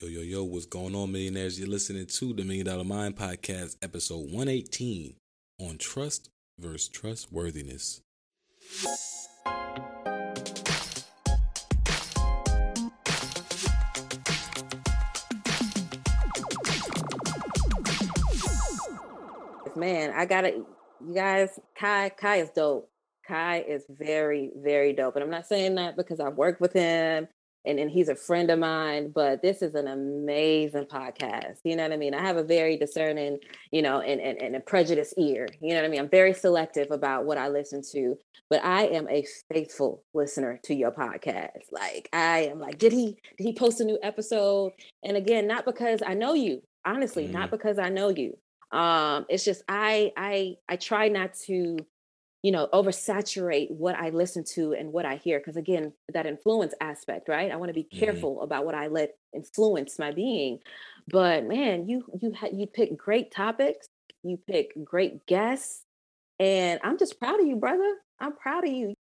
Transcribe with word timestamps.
Yo, 0.00 0.08
yo, 0.08 0.22
yo, 0.22 0.42
what's 0.42 0.66
going 0.66 0.92
on, 0.96 1.12
millionaires? 1.12 1.56
You're 1.56 1.68
listening 1.68 2.06
to 2.06 2.32
the 2.34 2.42
Million 2.42 2.66
Dollar 2.66 2.82
Mind 2.82 3.16
Podcast, 3.16 3.76
episode 3.80 4.28
118 4.32 5.14
on 5.60 5.78
trust 5.78 6.30
versus 6.58 6.88
trustworthiness. 6.88 8.00
Man, 19.76 20.12
I 20.16 20.26
gotta, 20.26 20.64
you 21.06 21.14
guys, 21.14 21.60
Kai, 21.78 22.08
Kai 22.08 22.38
is 22.38 22.50
dope. 22.50 22.90
Kai 23.28 23.60
is 23.60 23.84
very, 23.88 24.50
very 24.56 24.92
dope. 24.92 25.14
And 25.14 25.22
I'm 25.22 25.30
not 25.30 25.46
saying 25.46 25.76
that 25.76 25.96
because 25.96 26.18
I've 26.18 26.34
worked 26.34 26.60
with 26.60 26.72
him 26.72 27.28
and, 27.64 27.78
and 27.78 27.90
he's 27.90 28.08
a 28.08 28.14
friend 28.14 28.50
of 28.50 28.58
mine, 28.58 29.10
but 29.14 29.42
this 29.42 29.62
is 29.62 29.74
an 29.74 29.88
amazing 29.88 30.84
podcast. 30.84 31.58
You 31.64 31.76
know 31.76 31.84
what 31.84 31.92
I 31.92 31.96
mean? 31.96 32.14
I 32.14 32.20
have 32.20 32.36
a 32.36 32.42
very 32.42 32.76
discerning, 32.76 33.38
you 33.70 33.82
know, 33.82 34.00
and, 34.00 34.20
and, 34.20 34.40
and 34.40 34.56
a 34.56 34.60
prejudiced 34.60 35.14
ear. 35.18 35.48
You 35.60 35.70
know 35.70 35.76
what 35.76 35.86
I 35.86 35.88
mean? 35.88 36.00
I'm 36.00 36.08
very 36.08 36.34
selective 36.34 36.90
about 36.90 37.24
what 37.24 37.38
I 37.38 37.48
listen 37.48 37.82
to, 37.92 38.18
but 38.50 38.62
I 38.64 38.86
am 38.86 39.08
a 39.08 39.24
faithful 39.52 40.04
listener 40.12 40.60
to 40.64 40.74
your 40.74 40.90
podcast. 40.90 41.62
Like 41.72 42.08
I 42.12 42.50
am 42.50 42.58
like, 42.58 42.78
did 42.78 42.92
he 42.92 43.16
did 43.38 43.44
he 43.44 43.54
post 43.54 43.80
a 43.80 43.84
new 43.84 43.98
episode? 44.02 44.72
And 45.02 45.16
again, 45.16 45.46
not 45.46 45.64
because 45.64 46.02
I 46.06 46.14
know 46.14 46.34
you, 46.34 46.62
honestly, 46.84 47.26
mm. 47.26 47.32
not 47.32 47.50
because 47.50 47.78
I 47.78 47.88
know 47.88 48.10
you. 48.10 48.36
Um, 48.72 49.24
it's 49.28 49.44
just 49.44 49.62
I 49.68 50.12
I 50.16 50.56
I 50.68 50.76
try 50.76 51.08
not 51.08 51.34
to 51.46 51.78
you 52.44 52.52
know 52.52 52.68
oversaturate 52.74 53.70
what 53.70 53.96
i 53.96 54.10
listen 54.10 54.44
to 54.44 54.74
and 54.74 54.92
what 54.92 55.06
i 55.06 55.16
hear 55.16 55.38
because 55.38 55.56
again 55.56 55.94
that 56.12 56.26
influence 56.26 56.74
aspect 56.78 57.26
right 57.26 57.50
i 57.50 57.56
want 57.56 57.70
to 57.70 57.74
be 57.74 57.84
mm-hmm. 57.84 57.98
careful 57.98 58.34
mm-hmm. 58.34 58.44
about 58.44 58.66
what 58.66 58.74
i 58.74 58.86
let 58.86 59.14
influence 59.34 59.98
my 59.98 60.12
being 60.12 60.58
but 61.08 61.46
man 61.46 61.88
you 61.88 62.04
you 62.20 62.34
ha- 62.34 62.50
you 62.52 62.66
pick 62.66 62.98
great 62.98 63.32
topics 63.32 63.88
you 64.22 64.38
pick 64.46 64.72
great 64.84 65.26
guests 65.26 65.84
and 66.38 66.78
i'm 66.84 66.98
just 66.98 67.18
proud 67.18 67.40
of 67.40 67.46
you 67.46 67.56
brother 67.56 67.94
i'm 68.20 68.36
proud 68.36 68.62
of 68.62 68.72
you 68.72 68.94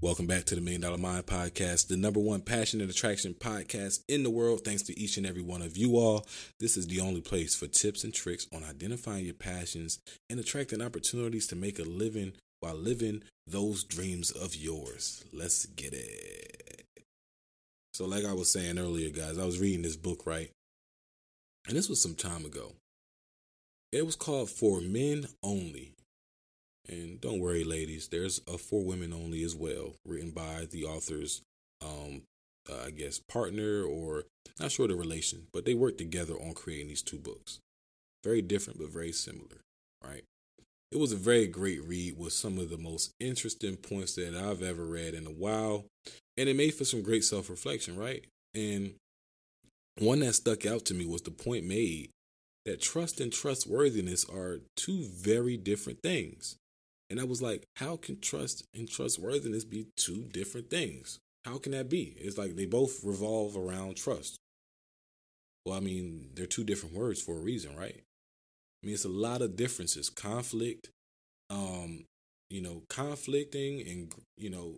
Welcome 0.00 0.28
back 0.28 0.44
to 0.44 0.54
the 0.54 0.60
Million 0.60 0.82
Dollar 0.82 0.96
Mind 0.96 1.26
Podcast, 1.26 1.88
the 1.88 1.96
number 1.96 2.20
one 2.20 2.40
passion 2.40 2.80
and 2.80 2.88
attraction 2.88 3.34
podcast 3.34 4.04
in 4.06 4.22
the 4.22 4.30
world. 4.30 4.64
Thanks 4.64 4.82
to 4.82 4.96
each 4.96 5.16
and 5.16 5.26
every 5.26 5.42
one 5.42 5.60
of 5.60 5.76
you 5.76 5.96
all. 5.96 6.24
This 6.60 6.76
is 6.76 6.86
the 6.86 7.00
only 7.00 7.20
place 7.20 7.56
for 7.56 7.66
tips 7.66 8.04
and 8.04 8.14
tricks 8.14 8.46
on 8.54 8.62
identifying 8.62 9.24
your 9.24 9.34
passions 9.34 9.98
and 10.30 10.38
attracting 10.38 10.80
opportunities 10.80 11.48
to 11.48 11.56
make 11.56 11.80
a 11.80 11.82
living 11.82 12.34
while 12.60 12.76
living 12.76 13.24
those 13.48 13.82
dreams 13.82 14.30
of 14.30 14.54
yours. 14.54 15.24
Let's 15.32 15.66
get 15.66 15.92
it. 15.92 16.84
So, 17.92 18.06
like 18.06 18.24
I 18.24 18.34
was 18.34 18.52
saying 18.52 18.78
earlier, 18.78 19.10
guys, 19.10 19.36
I 19.36 19.44
was 19.44 19.58
reading 19.58 19.82
this 19.82 19.96
book, 19.96 20.26
right? 20.26 20.52
And 21.66 21.76
this 21.76 21.88
was 21.88 22.00
some 22.00 22.14
time 22.14 22.44
ago. 22.44 22.74
It 23.90 24.06
was 24.06 24.14
called 24.14 24.48
For 24.48 24.80
Men 24.80 25.26
Only 25.42 25.96
and 26.88 27.20
don't 27.20 27.40
worry, 27.40 27.64
ladies, 27.64 28.08
there's 28.08 28.40
a 28.48 28.56
for 28.58 28.82
women 28.82 29.12
only 29.12 29.42
as 29.42 29.54
well, 29.54 29.94
written 30.06 30.30
by 30.30 30.66
the 30.70 30.84
author's, 30.84 31.42
um, 31.82 32.22
uh, 32.70 32.84
I 32.86 32.90
guess, 32.90 33.18
partner 33.18 33.82
or 33.82 34.24
not 34.58 34.72
sure 34.72 34.88
the 34.88 34.96
relation, 34.96 35.46
but 35.52 35.64
they 35.64 35.74
worked 35.74 35.98
together 35.98 36.34
on 36.34 36.54
creating 36.54 36.88
these 36.88 37.02
two 37.02 37.18
books. 37.18 37.60
Very 38.24 38.42
different, 38.42 38.78
but 38.78 38.88
very 38.90 39.12
similar, 39.12 39.60
right? 40.02 40.24
It 40.90 40.98
was 40.98 41.12
a 41.12 41.16
very 41.16 41.46
great 41.46 41.84
read 41.84 42.18
with 42.18 42.32
some 42.32 42.58
of 42.58 42.70
the 42.70 42.78
most 42.78 43.12
interesting 43.20 43.76
points 43.76 44.14
that 44.14 44.34
I've 44.34 44.62
ever 44.62 44.84
read 44.84 45.14
in 45.14 45.26
a 45.26 45.30
while. 45.30 45.84
And 46.36 46.48
it 46.48 46.56
made 46.56 46.74
for 46.74 46.84
some 46.84 47.02
great 47.02 47.24
self 47.24 47.50
reflection, 47.50 47.96
right? 47.96 48.24
And 48.54 48.94
one 49.98 50.20
that 50.20 50.34
stuck 50.34 50.64
out 50.64 50.84
to 50.86 50.94
me 50.94 51.04
was 51.04 51.22
the 51.22 51.30
point 51.30 51.66
made 51.66 52.10
that 52.64 52.80
trust 52.80 53.20
and 53.20 53.32
trustworthiness 53.32 54.24
are 54.28 54.60
two 54.76 55.04
very 55.04 55.56
different 55.56 56.00
things. 56.02 56.56
And 57.10 57.20
I 57.20 57.24
was 57.24 57.40
like, 57.40 57.64
how 57.76 57.96
can 57.96 58.20
trust 58.20 58.64
and 58.74 58.88
trustworthiness 58.88 59.64
be 59.64 59.86
two 59.96 60.28
different 60.30 60.68
things? 60.70 61.18
How 61.44 61.58
can 61.58 61.72
that 61.72 61.88
be? 61.88 62.14
It's 62.18 62.36
like 62.36 62.56
they 62.56 62.66
both 62.66 63.02
revolve 63.02 63.56
around 63.56 63.96
trust. 63.96 64.38
Well, 65.64 65.76
I 65.76 65.80
mean, 65.80 66.30
they're 66.34 66.46
two 66.46 66.64
different 66.64 66.94
words 66.94 67.22
for 67.22 67.36
a 67.36 67.40
reason, 67.40 67.76
right? 67.76 68.02
I 68.82 68.86
mean, 68.86 68.94
it's 68.94 69.04
a 69.04 69.08
lot 69.08 69.42
of 69.42 69.56
differences. 69.56 70.10
Conflict, 70.10 70.90
um, 71.50 72.04
you 72.50 72.60
know, 72.60 72.82
conflicting 72.88 73.80
and, 73.86 74.12
you 74.36 74.50
know, 74.50 74.76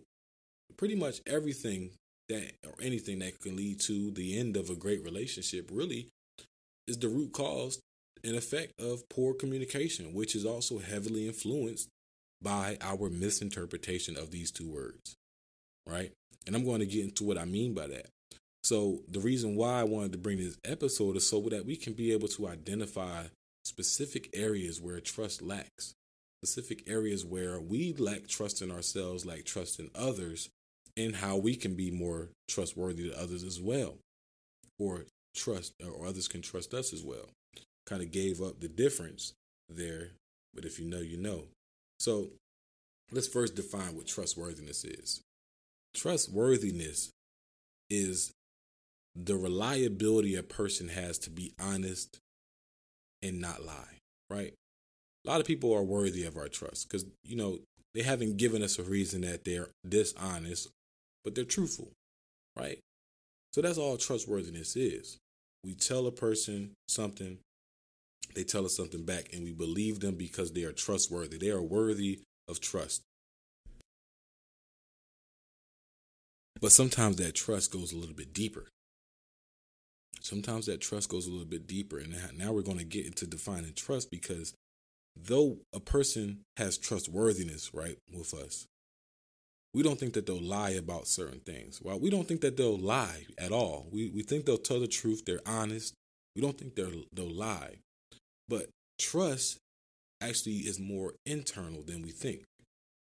pretty 0.77 0.95
much 0.95 1.21
everything 1.27 1.91
that 2.29 2.53
or 2.65 2.73
anything 2.81 3.19
that 3.19 3.39
can 3.41 3.55
lead 3.55 3.79
to 3.81 4.11
the 4.11 4.39
end 4.39 4.55
of 4.55 4.69
a 4.69 4.75
great 4.75 5.03
relationship 5.03 5.69
really 5.71 6.07
is 6.87 6.97
the 6.97 7.09
root 7.09 7.33
cause 7.33 7.79
and 8.23 8.35
effect 8.35 8.73
of 8.79 9.07
poor 9.09 9.33
communication, 9.33 10.13
which 10.13 10.35
is 10.35 10.45
also 10.45 10.79
heavily 10.79 11.27
influenced 11.27 11.89
by 12.41 12.77
our 12.81 13.09
misinterpretation 13.09 14.17
of 14.17 14.31
these 14.31 14.51
two 14.51 14.69
words, 14.69 15.15
right? 15.87 16.11
And 16.47 16.55
I'm 16.55 16.65
going 16.65 16.79
to 16.79 16.85
get 16.85 17.03
into 17.03 17.23
what 17.23 17.37
I 17.37 17.45
mean 17.45 17.73
by 17.73 17.87
that. 17.87 18.07
So, 18.63 18.99
the 19.07 19.19
reason 19.19 19.55
why 19.55 19.79
I 19.79 19.83
wanted 19.83 20.11
to 20.11 20.17
bring 20.19 20.37
this 20.37 20.57
episode 20.63 21.15
is 21.17 21.27
so 21.27 21.41
that 21.49 21.65
we 21.65 21.75
can 21.75 21.93
be 21.93 22.11
able 22.11 22.27
to 22.29 22.47
identify 22.47 23.25
specific 23.65 24.29
areas 24.33 24.79
where 24.79 24.99
trust 24.99 25.41
lacks, 25.41 25.93
specific 26.43 26.87
areas 26.87 27.25
where 27.25 27.59
we 27.59 27.93
lack 27.93 28.27
trust 28.27 28.61
in 28.61 28.71
ourselves, 28.71 29.25
lack 29.25 29.45
trust 29.45 29.79
in 29.79 29.89
others, 29.95 30.49
and 30.97 31.15
how 31.15 31.37
we 31.37 31.55
can 31.55 31.75
be 31.75 31.89
more 31.89 32.29
trustworthy 32.47 33.09
to 33.09 33.19
others 33.19 33.43
as 33.43 33.59
well, 33.59 33.97
or 34.79 35.05
trust, 35.35 35.73
or 35.83 36.05
others 36.05 36.27
can 36.27 36.41
trust 36.41 36.73
us 36.73 36.93
as 36.93 37.03
well. 37.03 37.29
Kind 37.85 38.01
of 38.01 38.11
gave 38.11 38.41
up 38.41 38.59
the 38.59 38.67
difference 38.67 39.33
there, 39.69 40.11
but 40.53 40.65
if 40.65 40.79
you 40.79 40.85
know, 40.85 40.99
you 40.99 41.17
know. 41.17 41.45
So 42.01 42.29
let's 43.11 43.27
first 43.27 43.53
define 43.55 43.95
what 43.95 44.07
trustworthiness 44.07 44.83
is. 44.83 45.21
Trustworthiness 45.93 47.11
is 47.91 48.31
the 49.15 49.35
reliability 49.35 50.35
a 50.35 50.41
person 50.41 50.87
has 50.87 51.19
to 51.19 51.29
be 51.29 51.53
honest 51.61 52.17
and 53.21 53.39
not 53.39 53.63
lie, 53.63 53.99
right? 54.31 54.51
A 55.23 55.29
lot 55.29 55.41
of 55.41 55.45
people 55.45 55.71
are 55.75 55.83
worthy 55.83 56.23
of 56.23 56.37
our 56.37 56.47
trust 56.47 56.89
because, 56.89 57.05
you 57.23 57.35
know, 57.35 57.59
they 57.93 58.01
haven't 58.01 58.37
given 58.37 58.63
us 58.63 58.79
a 58.79 58.83
reason 58.83 59.21
that 59.21 59.45
they're 59.45 59.69
dishonest, 59.87 60.69
but 61.23 61.35
they're 61.35 61.43
truthful, 61.43 61.91
right? 62.57 62.79
So 63.53 63.61
that's 63.61 63.77
all 63.77 63.97
trustworthiness 63.97 64.75
is. 64.75 65.19
We 65.63 65.75
tell 65.75 66.07
a 66.07 66.11
person 66.11 66.71
something, 66.87 67.37
they 68.33 68.43
tell 68.43 68.65
us 68.65 68.75
something 68.75 69.03
back 69.05 69.29
and 69.33 69.43
we 69.43 69.51
believe 69.51 69.99
them 69.99 70.15
because 70.15 70.51
they 70.51 70.63
are 70.63 70.71
trustworthy. 70.71 71.37
They 71.37 71.49
are 71.49 71.61
worthy 71.61 72.21
of 72.47 72.59
trust. 72.59 73.01
But 76.59 76.71
sometimes 76.71 77.17
that 77.17 77.33
trust 77.33 77.71
goes 77.71 77.91
a 77.91 77.97
little 77.97 78.15
bit 78.15 78.33
deeper. 78.33 78.67
Sometimes 80.21 80.67
that 80.67 80.81
trust 80.81 81.09
goes 81.09 81.25
a 81.25 81.31
little 81.31 81.45
bit 81.45 81.65
deeper. 81.65 81.97
And 81.97 82.15
now 82.37 82.51
we're 82.51 82.61
going 82.61 82.77
to 82.77 82.83
get 82.83 83.07
into 83.07 83.25
defining 83.25 83.73
trust 83.73 84.11
because 84.11 84.53
though 85.15 85.57
a 85.73 85.79
person 85.79 86.41
has 86.57 86.77
trustworthiness, 86.77 87.73
right, 87.73 87.97
with 88.13 88.33
us, 88.33 88.67
we 89.73 89.83
don't 89.83 89.99
think 89.99 90.13
that 90.13 90.25
they'll 90.25 90.41
lie 90.41 90.71
about 90.71 91.07
certain 91.07 91.39
things. 91.39 91.81
Well, 91.81 91.99
we 91.99 92.09
don't 92.09 92.27
think 92.27 92.41
that 92.41 92.57
they'll 92.57 92.77
lie 92.77 93.25
at 93.37 93.51
all. 93.51 93.87
We, 93.91 94.09
we 94.09 94.21
think 94.21 94.45
they'll 94.45 94.57
tell 94.57 94.81
the 94.81 94.87
truth. 94.87 95.23
They're 95.25 95.39
honest. 95.45 95.95
We 96.35 96.41
don't 96.41 96.57
think 96.57 96.75
they're, 96.75 96.91
they'll 97.13 97.33
lie. 97.33 97.77
But 98.51 98.67
trust 98.99 99.59
actually 100.19 100.57
is 100.57 100.77
more 100.77 101.13
internal 101.25 101.83
than 101.83 102.01
we 102.01 102.11
think. 102.11 102.43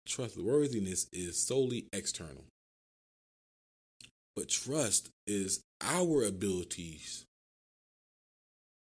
Trustworthiness 0.06 1.08
is 1.12 1.36
solely 1.42 1.88
external. 1.92 2.44
But 4.36 4.48
trust 4.48 5.10
is 5.26 5.60
our 5.80 6.22
abilities 6.22 7.24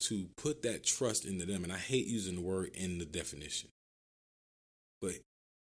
to 0.00 0.26
put 0.36 0.60
that 0.62 0.84
trust 0.84 1.24
into 1.24 1.46
them. 1.46 1.64
And 1.64 1.72
I 1.72 1.78
hate 1.78 2.06
using 2.06 2.34
the 2.34 2.42
word 2.42 2.72
in 2.74 2.98
the 2.98 3.06
definition. 3.06 3.70
But 5.00 5.14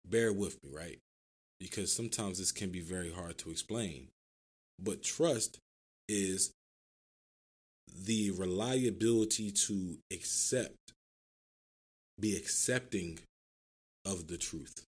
bear 0.08 0.32
with 0.32 0.64
me, 0.64 0.70
right? 0.72 1.00
Because 1.60 1.92
sometimes 1.92 2.38
this 2.38 2.52
can 2.52 2.70
be 2.70 2.82
very 2.82 3.12
hard 3.12 3.40
to 3.40 3.50
explain. 3.50 4.10
But 4.80 5.02
trust 5.02 5.58
is 6.08 6.52
the 8.06 8.32
reliability 8.32 9.52
to 9.52 9.98
accept 10.12 10.83
be 12.24 12.38
accepting 12.38 13.20
of 14.06 14.28
the 14.28 14.38
truth. 14.38 14.86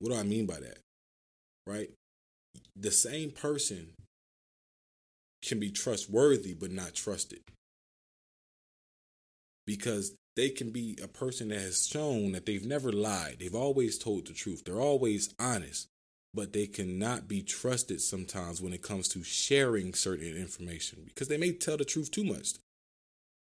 What 0.00 0.10
do 0.10 0.18
I 0.18 0.24
mean 0.24 0.46
by 0.46 0.58
that? 0.60 0.78
Right? 1.66 1.90
The 2.74 2.90
same 2.90 3.30
person 3.30 3.90
can 5.42 5.60
be 5.60 5.70
trustworthy 5.70 6.52
but 6.52 6.72
not 6.72 6.94
trusted. 6.94 7.40
Because 9.66 10.14
they 10.34 10.48
can 10.50 10.70
be 10.70 10.98
a 11.02 11.08
person 11.08 11.48
that 11.48 11.60
has 11.60 11.86
shown 11.86 12.32
that 12.32 12.44
they've 12.44 12.66
never 12.66 12.90
lied. 12.90 13.36
They've 13.38 13.54
always 13.54 13.96
told 13.96 14.26
the 14.26 14.32
truth. 14.32 14.64
They're 14.64 14.80
always 14.80 15.32
honest. 15.38 15.88
but 16.36 16.52
they 16.52 16.66
cannot 16.66 17.26
be 17.26 17.42
trusted 17.42 18.00
sometimes 18.00 18.60
when 18.60 18.74
it 18.74 18.82
comes 18.82 19.08
to 19.08 19.22
sharing 19.24 19.94
certain 19.94 20.36
information 20.36 21.02
because 21.06 21.28
they 21.28 21.38
may 21.38 21.50
tell 21.50 21.78
the 21.78 21.84
truth 21.84 22.10
too 22.10 22.24
much. 22.24 22.50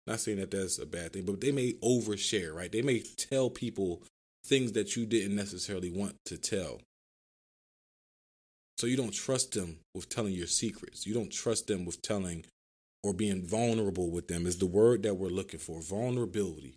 Not 0.10 0.20
saying 0.20 0.40
that 0.40 0.52
that's 0.52 0.80
a 0.80 0.86
bad 0.86 1.14
thing, 1.14 1.24
but 1.24 1.40
they 1.40 1.52
may 1.52 1.74
overshare, 1.84 2.54
right? 2.54 2.72
They 2.72 2.82
may 2.82 3.04
tell 3.16 3.50
people 3.50 4.04
things 4.46 4.74
that 4.74 4.96
you 4.96 5.06
didn't 5.06 5.36
necessarily 5.36 5.92
want 5.92 6.16
to 6.26 6.38
tell. 6.38 6.82
So 8.78 8.88
you 8.88 8.98
don't 8.98 9.14
trust 9.14 9.54
them 9.54 9.78
with 9.94 10.10
telling 10.10 10.34
your 10.34 10.48
secrets. 10.48 11.06
You 11.06 11.14
don't 11.14 11.32
trust 11.32 11.68
them 11.68 11.86
with 11.86 12.02
telling 12.02 12.46
or 13.04 13.14
being 13.14 13.46
vulnerable 13.46 14.10
with 14.12 14.28
them, 14.28 14.46
is 14.46 14.58
the 14.58 14.66
word 14.66 15.04
that 15.04 15.16
we're 15.16 15.30
looking 15.30 15.60
for 15.60 15.80
vulnerability. 15.80 16.74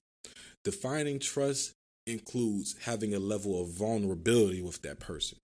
Defining 0.63 1.19
trust 1.19 1.73
includes 2.07 2.77
having 2.83 3.15
a 3.15 3.19
level 3.19 3.61
of 3.61 3.71
vulnerability 3.71 4.61
with 4.63 4.83
that 4.83 5.01
person 5.01 5.39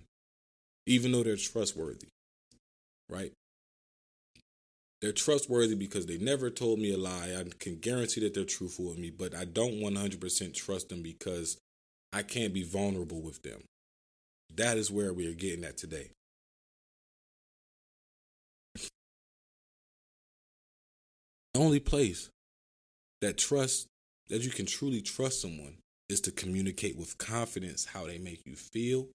even 0.88 1.12
though 1.12 1.22
they're 1.22 1.36
trustworthy, 1.36 2.08
right? 3.10 3.32
They're 5.00 5.12
trustworthy 5.12 5.76
because 5.76 6.06
they 6.06 6.18
never 6.18 6.50
told 6.50 6.80
me 6.80 6.92
a 6.92 6.98
lie. 6.98 7.36
I 7.38 7.44
can 7.58 7.76
guarantee 7.76 8.20
that 8.22 8.34
they're 8.34 8.44
truthful 8.44 8.86
with 8.88 8.98
me, 8.98 9.10
but 9.10 9.34
I 9.34 9.44
don't 9.44 9.80
100% 9.80 10.54
trust 10.54 10.88
them 10.88 11.02
because 11.02 11.58
I 12.12 12.22
can't 12.22 12.52
be 12.52 12.64
vulnerable 12.64 13.22
with 13.22 13.42
them. 13.42 13.62
That 14.56 14.76
is 14.76 14.90
where 14.90 15.12
we 15.12 15.28
are 15.28 15.34
getting 15.34 15.64
at 15.64 15.76
today. 15.76 16.10
The 21.54 21.60
only 21.60 21.80
place 21.80 22.28
that 23.20 23.38
trust 23.38 23.86
that 24.28 24.42
you 24.42 24.50
can 24.50 24.66
truly 24.66 25.00
trust 25.00 25.40
someone 25.42 25.78
is 26.08 26.20
to 26.22 26.30
communicate 26.30 26.96
with 26.96 27.18
confidence 27.18 27.86
how 27.86 28.06
they 28.06 28.18
make 28.18 28.42
you 28.46 28.56
feel 28.56 29.08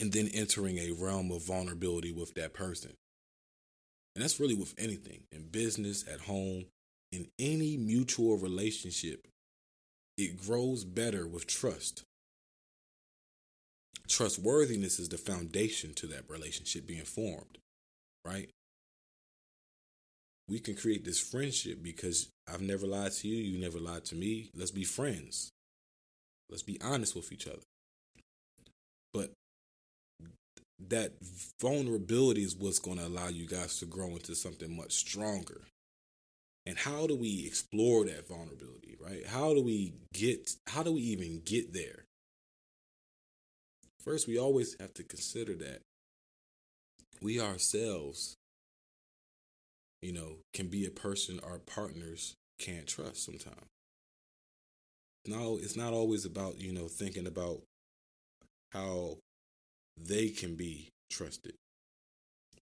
and 0.00 0.12
then 0.12 0.28
entering 0.28 0.78
a 0.78 0.92
realm 0.92 1.30
of 1.30 1.46
vulnerability 1.46 2.12
with 2.12 2.34
that 2.34 2.54
person. 2.54 2.92
And 4.14 4.22
that's 4.22 4.40
really 4.40 4.54
with 4.54 4.74
anything 4.78 5.22
in 5.32 5.48
business, 5.48 6.04
at 6.12 6.20
home, 6.20 6.66
in 7.10 7.28
any 7.38 7.76
mutual 7.76 8.36
relationship. 8.36 9.26
It 10.18 10.40
grows 10.40 10.84
better 10.84 11.26
with 11.26 11.46
trust. 11.46 12.04
Trustworthiness 14.08 14.98
is 14.98 15.08
the 15.08 15.16
foundation 15.16 15.94
to 15.94 16.06
that 16.08 16.28
relationship 16.28 16.86
being 16.86 17.04
formed, 17.04 17.58
right? 18.24 18.50
We 20.48 20.58
can 20.58 20.74
create 20.74 21.04
this 21.04 21.20
friendship 21.20 21.82
because 21.82 22.28
I've 22.46 22.60
never 22.60 22.86
lied 22.86 23.12
to 23.12 23.28
you, 23.28 23.42
you 23.42 23.58
never 23.58 23.78
lied 23.78 24.04
to 24.06 24.14
me. 24.14 24.50
Let's 24.54 24.70
be 24.70 24.84
friends. 24.84 25.50
Let's 26.50 26.62
be 26.62 26.78
honest 26.82 27.16
with 27.16 27.32
each 27.32 27.46
other. 27.46 27.62
But 29.14 29.32
that 30.88 31.12
vulnerability 31.60 32.42
is 32.42 32.56
what's 32.56 32.78
going 32.78 32.98
to 32.98 33.06
allow 33.06 33.28
you 33.28 33.46
guys 33.46 33.78
to 33.78 33.86
grow 33.86 34.08
into 34.08 34.34
something 34.34 34.76
much 34.76 34.92
stronger. 34.92 35.62
And 36.64 36.78
how 36.78 37.06
do 37.06 37.16
we 37.16 37.44
explore 37.46 38.04
that 38.04 38.28
vulnerability, 38.28 38.96
right? 39.00 39.26
How 39.26 39.52
do 39.52 39.62
we 39.62 39.94
get 40.12 40.54
how 40.68 40.82
do 40.82 40.92
we 40.92 41.00
even 41.00 41.42
get 41.44 41.72
there? 41.72 42.04
First, 43.98 44.28
we 44.28 44.38
always 44.38 44.76
have 44.80 44.94
to 44.94 45.04
consider 45.04 45.54
that 45.56 45.80
we 47.20 47.40
ourselves 47.40 48.36
you 50.02 50.12
know, 50.12 50.38
can 50.52 50.66
be 50.66 50.84
a 50.84 50.90
person 50.90 51.40
our 51.42 51.58
partners 51.58 52.34
can't 52.58 52.86
trust 52.86 53.24
sometimes. 53.24 53.68
No, 55.26 55.56
it's 55.62 55.76
not 55.76 55.92
always 55.92 56.24
about, 56.24 56.58
you 56.58 56.72
know, 56.72 56.88
thinking 56.88 57.28
about 57.28 57.62
how 58.72 59.18
they 59.96 60.28
can 60.28 60.54
be 60.54 60.88
trusted. 61.10 61.54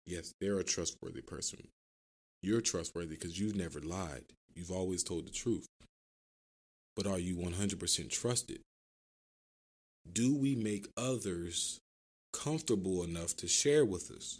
Yes, 0.05 0.33
they're 0.39 0.59
a 0.59 0.63
trustworthy 0.63 1.21
person. 1.21 1.67
You're 2.41 2.61
trustworthy 2.61 3.15
because 3.15 3.39
you've 3.39 3.55
never 3.55 3.79
lied. 3.79 4.25
You've 4.53 4.71
always 4.71 5.03
told 5.03 5.25
the 5.25 5.31
truth. 5.31 5.65
But 6.95 7.07
are 7.07 7.19
you 7.19 7.37
100% 7.37 8.09
trusted? 8.11 8.59
Do 10.11 10.35
we 10.35 10.55
make 10.55 10.87
others 10.97 11.79
comfortable 12.33 13.03
enough 13.03 13.35
to 13.37 13.47
share 13.47 13.85
with 13.85 14.11
us? 14.11 14.39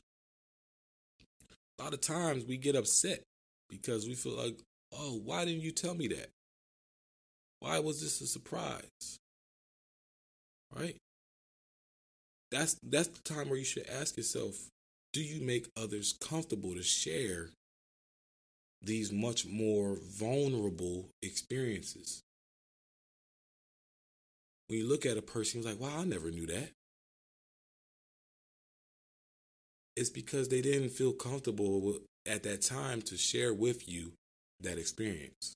A 1.80 1.84
lot 1.84 1.94
of 1.94 2.02
times 2.02 2.46
we 2.46 2.58
get 2.58 2.76
upset 2.76 3.22
because 3.70 4.08
we 4.08 4.16
feel 4.16 4.38
like, 4.38 4.60
oh, 4.92 5.20
why 5.24 5.46
didn't 5.46 5.64
you 5.64 5.72
tell 5.72 5.96
me 5.96 6.08
that? 6.10 6.30
Why 7.60 7.80
was 7.80 8.02
this 8.02 8.20
a 8.22 8.28
surprise? 8.28 9.18
Right? 10.76 10.98
That's 12.54 12.78
that's 12.84 13.08
the 13.08 13.22
time 13.24 13.50
where 13.50 13.58
you 13.58 13.66
should 13.66 13.88
ask 13.90 14.16
yourself 14.16 14.56
do 15.12 15.22
you 15.22 15.46
make 15.46 15.68
others 15.78 16.14
comfortable 16.20 16.74
to 16.74 16.84
share 16.84 17.50
these 18.82 19.12
much 19.12 19.46
more 19.46 19.98
vulnerable 20.02 21.10
experiences? 21.22 22.24
When 24.68 24.80
you 24.80 24.88
look 24.88 25.06
at 25.06 25.18
a 25.18 25.22
person 25.22 25.62
you're 25.62 25.72
like 25.72 25.80
wow 25.80 26.00
i 26.00 26.04
never 26.04 26.32
knew 26.32 26.48
that. 26.48 26.70
It's 29.96 30.10
because 30.10 30.50
they 30.50 30.62
didn't 30.62 30.90
feel 30.90 31.14
comfortable 31.14 32.00
at 32.26 32.44
that 32.44 32.62
time 32.62 33.02
to 33.04 33.18
share 33.18 33.54
with 33.54 33.88
you 33.88 34.14
that 34.62 34.80
experience. 34.80 35.54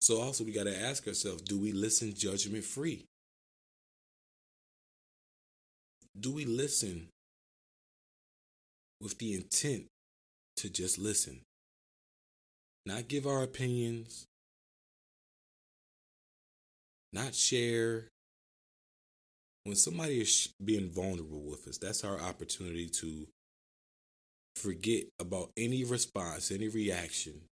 So 0.00 0.20
also 0.20 0.44
we 0.44 0.52
got 0.52 0.64
to 0.64 0.80
ask 0.80 1.06
ourselves 1.06 1.42
do 1.42 1.58
we 1.58 1.72
listen 1.72 2.14
judgment 2.14 2.64
free 2.64 3.06
do 6.18 6.32
we 6.32 6.44
listen 6.44 7.08
with 9.00 9.18
the 9.18 9.34
intent 9.34 9.86
to 10.56 10.70
just 10.70 10.98
listen? 10.98 11.40
Not 12.84 13.08
give 13.08 13.26
our 13.26 13.42
opinions, 13.42 14.26
not 17.12 17.34
share. 17.34 18.08
When 19.64 19.74
somebody 19.74 20.20
is 20.20 20.50
being 20.64 20.90
vulnerable 20.90 21.42
with 21.42 21.66
us, 21.66 21.78
that's 21.78 22.04
our 22.04 22.20
opportunity 22.20 22.88
to 23.00 23.26
forget 24.54 25.04
about 25.18 25.50
any 25.56 25.84
response, 25.84 26.52
any 26.52 26.68
reaction, 26.68 27.42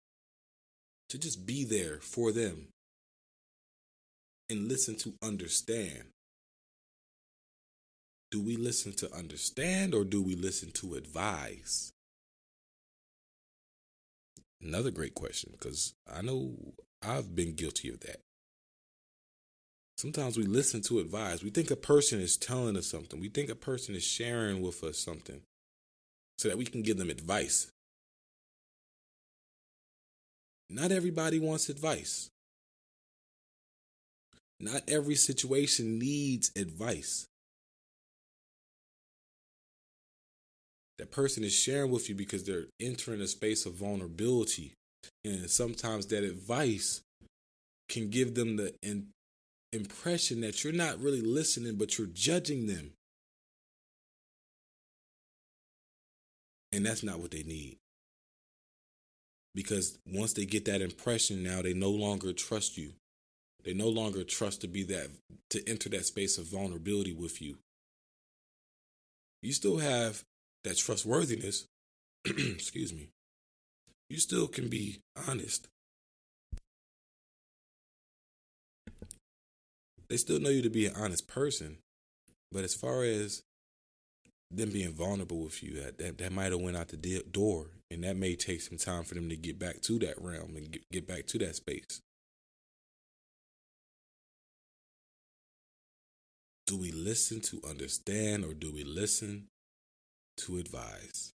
to 1.09 1.17
just 1.17 1.45
be 1.45 1.65
there 1.65 1.99
for 1.99 2.31
them 2.31 2.69
and 4.49 4.69
listen 4.69 4.95
to 4.95 5.13
understand 5.21 6.05
do 8.35 8.41
we 8.41 8.57
listen 8.57 8.91
to 8.91 9.15
understand 9.15 9.95
or 9.95 10.03
do 10.03 10.21
we 10.21 10.35
listen 10.35 10.69
to 10.69 10.95
advise? 10.95 11.93
Another 14.61 14.91
great 14.91 15.15
question 15.15 15.51
because 15.53 15.93
I 16.13 16.21
know 16.21 16.51
I've 17.01 17.33
been 17.33 17.55
guilty 17.55 17.87
of 17.87 18.01
that. 18.01 18.19
Sometimes 19.97 20.37
we 20.37 20.43
listen 20.43 20.81
to 20.81 20.99
advise. 20.99 21.45
We 21.45 21.49
think 21.49 21.71
a 21.71 21.77
person 21.77 22.19
is 22.19 22.35
telling 22.35 22.75
us 22.75 22.87
something. 22.87 23.21
We 23.21 23.29
think 23.29 23.49
a 23.49 23.55
person 23.55 23.95
is 23.95 24.03
sharing 24.03 24.61
with 24.61 24.83
us 24.83 24.97
something 24.97 25.39
so 26.37 26.49
that 26.49 26.57
we 26.57 26.65
can 26.65 26.81
give 26.81 26.97
them 26.97 27.09
advice. 27.09 27.71
Not 30.69 30.91
everybody 30.91 31.39
wants 31.39 31.69
advice. 31.69 32.29
Not 34.59 34.81
every 34.89 35.15
situation 35.15 35.99
needs 35.99 36.51
advice. 36.57 37.29
That 40.97 41.11
person 41.11 41.43
is 41.43 41.53
sharing 41.53 41.91
with 41.91 42.09
you 42.09 42.15
because 42.15 42.43
they're 42.43 42.67
entering 42.79 43.21
a 43.21 43.27
space 43.27 43.65
of 43.65 43.73
vulnerability. 43.73 44.73
And 45.23 45.49
sometimes 45.49 46.07
that 46.07 46.23
advice 46.23 47.01
can 47.89 48.09
give 48.09 48.35
them 48.35 48.55
the 48.55 48.73
in, 48.81 49.07
impression 49.73 50.41
that 50.41 50.63
you're 50.63 50.73
not 50.73 50.99
really 50.99 51.21
listening, 51.21 51.75
but 51.75 51.97
you're 51.97 52.07
judging 52.07 52.67
them. 52.67 52.91
And 56.71 56.85
that's 56.85 57.03
not 57.03 57.19
what 57.19 57.31
they 57.31 57.43
need. 57.43 57.77
Because 59.53 59.97
once 60.05 60.33
they 60.33 60.45
get 60.45 60.65
that 60.65 60.81
impression, 60.81 61.43
now 61.43 61.61
they 61.61 61.73
no 61.73 61.89
longer 61.89 62.33
trust 62.33 62.77
you. 62.77 62.93
They 63.63 63.73
no 63.73 63.87
longer 63.87 64.23
trust 64.23 64.61
to 64.61 64.67
be 64.67 64.83
that, 64.83 65.09
to 65.51 65.69
enter 65.69 65.89
that 65.89 66.05
space 66.05 66.37
of 66.37 66.45
vulnerability 66.45 67.13
with 67.13 67.41
you. 67.41 67.57
You 69.41 69.53
still 69.53 69.77
have 69.77 70.23
that 70.65 70.77
trustworthiness, 70.77 71.67
excuse 72.25 72.93
me, 72.93 73.09
you 74.09 74.17
still 74.17 74.47
can 74.47 74.67
be 74.67 74.99
honest. 75.27 75.67
They 80.09 80.17
still 80.17 80.39
know 80.39 80.49
you 80.49 80.61
to 80.61 80.69
be 80.69 80.85
an 80.85 80.93
honest 80.95 81.27
person, 81.27 81.77
but 82.51 82.63
as 82.63 82.75
far 82.75 83.03
as 83.03 83.43
them 84.51 84.71
being 84.71 84.93
vulnerable 84.93 85.43
with 85.43 85.63
you, 85.63 85.81
that 85.81 85.97
that, 85.97 86.17
that 86.17 86.31
might 86.31 86.51
have 86.51 86.61
went 86.61 86.77
out 86.77 86.89
the 86.89 87.23
door, 87.31 87.67
and 87.89 88.03
that 88.03 88.17
may 88.17 88.35
take 88.35 88.61
some 88.61 88.77
time 88.77 89.03
for 89.03 89.15
them 89.15 89.29
to 89.29 89.35
get 89.35 89.57
back 89.57 89.81
to 89.81 89.97
that 89.99 90.21
realm 90.21 90.55
and 90.55 90.71
get, 90.71 90.89
get 90.91 91.07
back 91.07 91.25
to 91.27 91.39
that 91.39 91.55
space. 91.55 92.01
Do 96.67 96.77
we 96.77 96.91
listen 96.91 97.41
to 97.41 97.61
understand 97.67 98.43
or 98.43 98.53
do 98.55 98.71
we 98.73 98.83
listen 98.83 99.47
to 100.37 100.57
advise? 100.57 101.31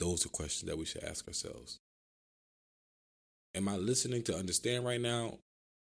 Those 0.00 0.26
are 0.26 0.30
questions 0.30 0.68
that 0.68 0.78
we 0.78 0.84
should 0.84 1.04
ask 1.04 1.26
ourselves. 1.26 1.78
Am 3.54 3.68
I 3.68 3.76
listening 3.76 4.22
to 4.24 4.36
understand 4.36 4.84
right 4.84 5.00
now 5.00 5.38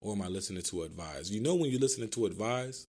or 0.00 0.12
am 0.12 0.22
I 0.22 0.28
listening 0.28 0.62
to 0.62 0.82
advise? 0.82 1.30
You 1.30 1.40
know, 1.40 1.54
when 1.54 1.70
you're 1.70 1.80
listening 1.80 2.10
to 2.10 2.26
advise, 2.26 2.86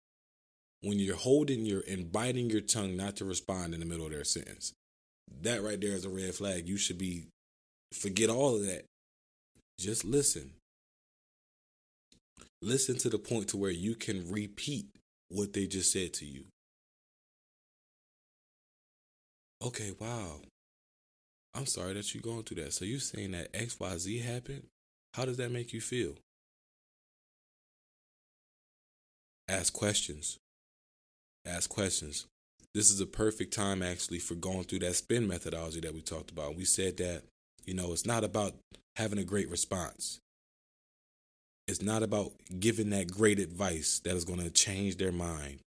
when 0.82 0.98
you're 0.98 1.16
holding 1.16 1.64
your 1.64 1.82
and 1.88 2.12
biting 2.12 2.50
your 2.50 2.60
tongue 2.60 2.96
not 2.96 3.16
to 3.16 3.24
respond 3.24 3.74
in 3.74 3.80
the 3.80 3.86
middle 3.86 4.06
of 4.06 4.12
their 4.12 4.24
sentence, 4.24 4.72
that 5.42 5.62
right 5.62 5.80
there 5.80 5.92
is 5.92 6.04
a 6.04 6.10
red 6.10 6.34
flag. 6.34 6.68
You 6.68 6.76
should 6.76 6.98
be, 6.98 7.28
forget 7.92 8.28
all 8.28 8.56
of 8.56 8.66
that. 8.66 8.84
Just 9.78 10.04
listen. 10.04 10.52
Listen 12.62 12.96
to 12.98 13.08
the 13.08 13.18
point 13.18 13.48
to 13.48 13.56
where 13.56 13.70
you 13.70 13.94
can 13.94 14.30
repeat 14.30 14.86
what 15.28 15.52
they 15.52 15.66
just 15.66 15.92
said 15.92 16.12
to 16.14 16.24
you. 16.24 16.44
Okay, 19.64 19.92
wow. 19.98 20.40
I'm 21.54 21.66
sorry 21.66 21.94
that 21.94 22.14
you're 22.14 22.22
going 22.22 22.42
through 22.42 22.62
that. 22.62 22.72
So 22.74 22.84
you're 22.84 23.00
saying 23.00 23.32
that 23.32 23.52
XYZ 23.52 24.22
happened? 24.22 24.64
How 25.14 25.24
does 25.24 25.38
that 25.38 25.50
make 25.50 25.72
you 25.72 25.80
feel? 25.80 26.14
Ask 29.48 29.72
questions. 29.72 30.38
Ask 31.46 31.70
questions. 31.70 32.26
This 32.74 32.90
is 32.90 33.00
a 33.00 33.06
perfect 33.06 33.54
time 33.54 33.82
actually 33.82 34.18
for 34.18 34.34
going 34.34 34.64
through 34.64 34.80
that 34.80 34.96
spin 34.96 35.26
methodology 35.26 35.80
that 35.80 35.94
we 35.94 36.02
talked 36.02 36.30
about. 36.30 36.56
We 36.56 36.66
said 36.66 36.98
that, 36.98 37.22
you 37.64 37.72
know, 37.72 37.92
it's 37.92 38.04
not 38.04 38.24
about 38.24 38.52
having 38.96 39.18
a 39.18 39.24
great 39.24 39.48
response. 39.48 40.18
It's 41.66 41.80
not 41.80 42.02
about 42.02 42.32
giving 42.60 42.90
that 42.90 43.10
great 43.10 43.38
advice 43.38 44.00
that 44.04 44.14
is 44.14 44.24
going 44.24 44.40
to 44.40 44.50
change 44.50 44.96
their 44.96 45.12
mind 45.12 45.60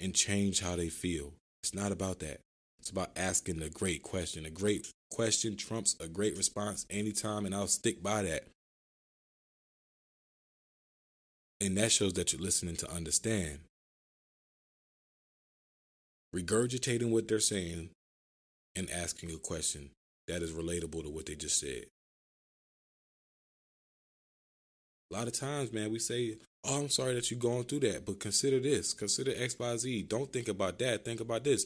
and 0.00 0.14
change 0.14 0.60
how 0.60 0.76
they 0.76 0.88
feel. 0.88 1.34
It's 1.62 1.74
not 1.74 1.92
about 1.92 2.20
that. 2.20 2.40
It's 2.86 2.92
about 2.92 3.10
asking 3.16 3.60
a 3.62 3.68
great 3.68 4.04
question. 4.04 4.46
A 4.46 4.50
great 4.50 4.92
question 5.10 5.56
trumps 5.56 5.96
a 5.98 6.06
great 6.06 6.36
response 6.36 6.86
anytime, 6.88 7.44
and 7.44 7.52
I'll 7.52 7.66
stick 7.66 8.00
by 8.00 8.22
that. 8.22 8.46
And 11.60 11.76
that 11.78 11.90
shows 11.90 12.12
that 12.12 12.32
you're 12.32 12.40
listening 12.40 12.76
to 12.76 12.88
understand. 12.92 13.58
Regurgitating 16.32 17.10
what 17.10 17.26
they're 17.26 17.40
saying 17.40 17.90
and 18.76 18.88
asking 18.88 19.32
a 19.32 19.38
question 19.38 19.90
that 20.28 20.42
is 20.42 20.52
relatable 20.52 21.02
to 21.02 21.10
what 21.10 21.26
they 21.26 21.34
just 21.34 21.58
said. 21.58 21.86
A 25.10 25.14
lot 25.16 25.26
of 25.26 25.32
times, 25.32 25.72
man, 25.72 25.90
we 25.90 25.98
say, 25.98 26.36
Oh, 26.68 26.80
I'm 26.80 26.88
sorry 26.88 27.14
that 27.14 27.30
you're 27.30 27.38
going 27.38 27.62
through 27.64 27.80
that, 27.80 28.04
but 28.04 28.18
consider 28.18 28.58
this, 28.58 28.92
consider 28.92 29.30
XYZ. 29.30 30.08
Don't 30.08 30.32
think 30.32 30.48
about 30.48 30.80
that, 30.80 31.04
think 31.04 31.20
about 31.20 31.44
this. 31.44 31.64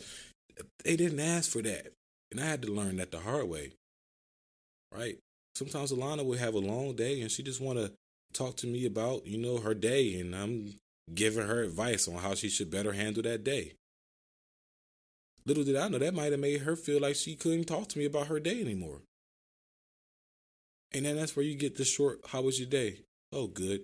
They 0.85 0.97
didn't 0.97 1.21
ask 1.21 1.51
for 1.51 1.63
that. 1.63 1.93
And 2.31 2.41
I 2.41 2.45
had 2.45 2.63
to 2.63 2.73
learn 2.73 2.97
that 2.97 3.11
the 3.11 3.19
hard 3.19 3.49
way. 3.49 3.73
Right? 4.93 5.19
Sometimes 5.55 5.93
Alana 5.93 6.25
would 6.25 6.39
have 6.39 6.55
a 6.55 6.59
long 6.59 6.95
day 6.95 7.21
and 7.21 7.31
she 7.31 7.43
just 7.43 7.61
want 7.61 7.79
to 7.79 7.93
talk 8.33 8.57
to 8.59 8.67
me 8.67 8.87
about, 8.87 9.27
you 9.27 9.39
know, 9.39 9.59
her 9.59 9.75
day. 9.75 10.19
And 10.21 10.35
I'm 10.35 10.75
giving 11.15 11.47
her 11.47 11.63
advice 11.63 12.09
on 12.09 12.15
how 12.15 12.35
she 12.35 12.49
should 12.49 12.71
better 12.71 12.93
handle 12.93 13.23
that 13.25 13.45
day. 13.45 13.73
Little 15.47 15.65
did 15.65 15.77
I 15.77 15.89
know 15.89 15.99
that 15.99 16.15
might 16.15 16.33
have 16.33 16.41
made 16.41 16.63
her 16.63 16.77
feel 16.77 17.01
like 17.01 17.17
she 17.17 17.35
couldn't 17.35 17.65
talk 17.65 17.89
to 17.89 17.99
me 17.99 18.05
about 18.05 18.29
her 18.29 18.39
day 18.39 18.61
anymore. 18.61 19.01
And 20.93 21.07
then 21.07 21.17
that's 21.17 21.37
where 21.37 21.45
you 21.45 21.55
get 21.55 21.77
the 21.77 21.85
short, 21.85 22.21
how 22.29 22.43
was 22.43 22.59
your 22.59 22.69
day? 22.69 23.01
Oh, 23.33 23.47
good. 23.47 23.83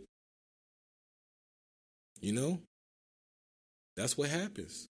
You 2.20 2.32
know? 2.32 2.60
That's 3.96 4.18
what 4.18 4.28
happens. 4.28 4.88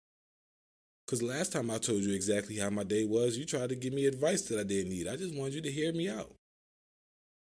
Because 1.05 1.21
last 1.21 1.51
time 1.51 1.69
I 1.69 1.77
told 1.77 2.01
you 2.01 2.13
exactly 2.13 2.57
how 2.57 2.69
my 2.69 2.83
day 2.83 3.05
was, 3.05 3.37
you 3.37 3.45
tried 3.45 3.69
to 3.69 3.75
give 3.75 3.93
me 3.93 4.05
advice 4.05 4.43
that 4.43 4.59
I 4.59 4.63
didn't 4.63 4.91
need. 4.91 5.07
I 5.07 5.15
just 5.15 5.35
wanted 5.35 5.55
you 5.55 5.61
to 5.61 5.71
hear 5.71 5.93
me 5.93 6.09
out. 6.09 6.33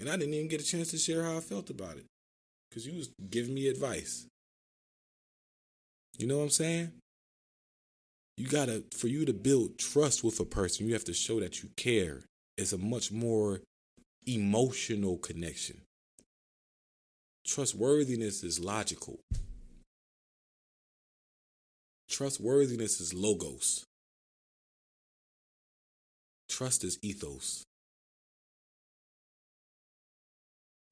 And 0.00 0.08
I 0.08 0.16
didn't 0.16 0.34
even 0.34 0.48
get 0.48 0.60
a 0.60 0.64
chance 0.64 0.90
to 0.90 0.98
share 0.98 1.22
how 1.22 1.36
I 1.36 1.40
felt 1.40 1.70
about 1.70 1.96
it. 1.96 2.06
Because 2.68 2.86
you 2.86 2.96
was 2.96 3.10
giving 3.30 3.54
me 3.54 3.68
advice. 3.68 4.26
You 6.18 6.26
know 6.26 6.38
what 6.38 6.44
I'm 6.44 6.50
saying? 6.50 6.92
You 8.36 8.48
gotta, 8.48 8.82
for 8.96 9.06
you 9.06 9.24
to 9.24 9.32
build 9.32 9.78
trust 9.78 10.24
with 10.24 10.40
a 10.40 10.44
person, 10.44 10.86
you 10.86 10.92
have 10.94 11.04
to 11.04 11.14
show 11.14 11.38
that 11.38 11.62
you 11.62 11.70
care. 11.76 12.24
It's 12.56 12.72
a 12.72 12.78
much 12.78 13.12
more 13.12 13.60
emotional 14.26 15.18
connection. 15.18 15.82
Trustworthiness 17.46 18.42
is 18.42 18.58
logical. 18.58 19.20
Trustworthiness 22.14 23.00
is 23.00 23.12
logos. 23.12 23.86
Trust 26.48 26.84
is 26.84 26.96
ethos. 27.02 27.64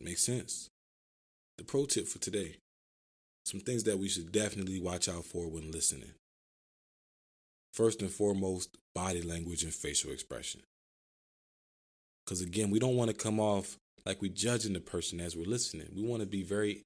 Makes 0.00 0.22
sense. 0.22 0.68
The 1.58 1.62
pro 1.62 1.84
tip 1.84 2.08
for 2.08 2.18
today 2.18 2.56
some 3.44 3.60
things 3.60 3.84
that 3.84 4.00
we 4.00 4.08
should 4.08 4.32
definitely 4.32 4.80
watch 4.80 5.08
out 5.08 5.24
for 5.24 5.46
when 5.46 5.70
listening. 5.70 6.10
First 7.72 8.02
and 8.02 8.10
foremost, 8.10 8.76
body 8.92 9.22
language 9.22 9.62
and 9.62 9.72
facial 9.72 10.10
expression. 10.10 10.62
Because 12.24 12.40
again, 12.40 12.68
we 12.68 12.80
don't 12.80 12.96
want 12.96 13.12
to 13.12 13.16
come 13.16 13.38
off 13.38 13.76
like 14.04 14.20
we're 14.20 14.32
judging 14.32 14.72
the 14.72 14.80
person 14.80 15.20
as 15.20 15.36
we're 15.36 15.46
listening. 15.46 15.86
We 15.94 16.02
want 16.02 16.22
to 16.22 16.26
be 16.26 16.42
very 16.42 16.82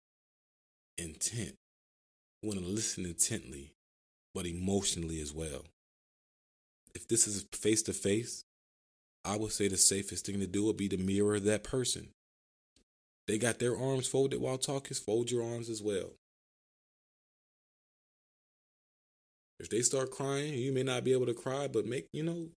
intent. 0.98 1.54
We 2.42 2.50
want 2.50 2.60
to 2.60 2.66
listen 2.66 3.06
intently 3.06 3.72
but 4.36 4.44
emotionally 4.44 5.18
as 5.22 5.32
well. 5.32 5.64
If 6.94 7.08
this 7.08 7.26
is 7.26 7.46
face 7.52 7.80
to 7.84 7.94
face, 7.94 8.44
I 9.24 9.38
would 9.38 9.50
say 9.50 9.66
the 9.66 9.78
safest 9.78 10.26
thing 10.26 10.40
to 10.40 10.46
do 10.46 10.66
would 10.66 10.76
be 10.76 10.90
to 10.90 10.98
mirror 10.98 11.40
that 11.40 11.64
person. 11.64 12.08
They 13.26 13.38
got 13.38 13.60
their 13.60 13.74
arms 13.74 14.06
folded 14.06 14.38
while 14.38 14.58
talking, 14.58 14.94
fold 14.94 15.30
your 15.30 15.42
arms 15.42 15.70
as 15.70 15.82
well. 15.82 16.10
If 19.58 19.70
they 19.70 19.80
start 19.80 20.10
crying, 20.10 20.52
you 20.52 20.70
may 20.70 20.82
not 20.82 21.02
be 21.02 21.14
able 21.14 21.26
to 21.26 21.34
cry, 21.34 21.66
but 21.66 21.86
make, 21.86 22.06
you 22.12 22.22
know, 22.22 22.50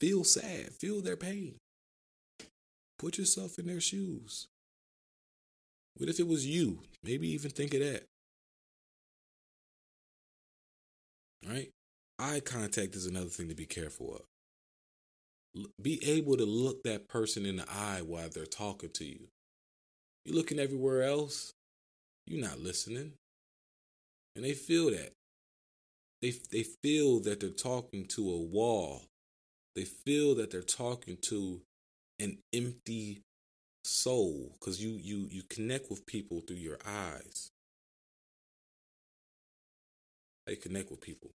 feel 0.00 0.24
sad, 0.24 0.72
feel 0.72 1.02
their 1.02 1.18
pain. 1.18 1.56
Put 2.98 3.18
yourself 3.18 3.58
in 3.58 3.66
their 3.66 3.80
shoes. 3.82 4.46
What 5.98 6.08
if 6.08 6.18
it 6.18 6.26
was 6.26 6.46
you? 6.46 6.78
Maybe 7.04 7.28
even 7.28 7.50
think 7.50 7.74
of 7.74 7.80
that. 7.80 8.04
Right? 11.46 11.70
Eye 12.18 12.40
contact 12.40 12.94
is 12.94 13.06
another 13.06 13.30
thing 13.30 13.48
to 13.48 13.54
be 13.54 13.66
careful 13.66 14.14
of. 15.54 15.64
Be 15.82 16.00
able 16.06 16.36
to 16.36 16.44
look 16.44 16.82
that 16.82 17.08
person 17.08 17.46
in 17.46 17.56
the 17.56 17.64
eye 17.68 18.02
while 18.04 18.28
they're 18.28 18.44
talking 18.46 18.90
to 18.90 19.04
you. 19.04 19.28
You're 20.24 20.36
looking 20.36 20.58
everywhere 20.58 21.02
else, 21.02 21.54
you're 22.26 22.46
not 22.46 22.60
listening. 22.60 23.12
And 24.36 24.44
they 24.44 24.52
feel 24.52 24.90
that. 24.90 25.12
They, 26.22 26.34
they 26.52 26.62
feel 26.62 27.20
that 27.20 27.40
they're 27.40 27.48
talking 27.48 28.04
to 28.08 28.30
a 28.30 28.38
wall. 28.38 29.06
They 29.74 29.84
feel 29.84 30.34
that 30.36 30.50
they're 30.50 30.60
talking 30.60 31.16
to 31.22 31.62
an 32.18 32.38
empty 32.52 33.22
soul 33.84 34.52
because 34.60 34.82
you, 34.82 34.90
you, 34.90 35.26
you 35.30 35.42
connect 35.48 35.90
with 35.90 36.06
people 36.06 36.42
through 36.42 36.56
your 36.56 36.78
eyes. 36.86 37.50
They 40.50 40.56
connect 40.56 40.90
with 40.90 41.00
people. 41.00 41.30